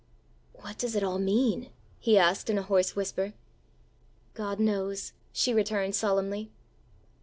"What 0.55 0.79
does 0.79 0.95
it 0.95 1.03
all 1.03 1.19
mean?" 1.19 1.69
he 1.99 2.17
asked 2.17 2.49
in 2.49 2.57
a 2.57 2.63
hoarse 2.63 2.95
whisper. 2.95 3.33
"God 4.33 4.59
knows!" 4.59 5.13
she 5.31 5.53
returned 5.53 5.93
solemnly. 5.93 6.49